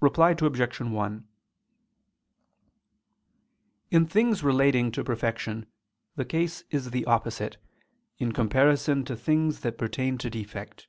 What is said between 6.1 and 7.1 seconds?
the case is the